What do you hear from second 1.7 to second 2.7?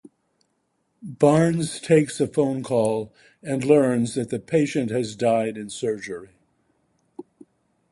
takes a phone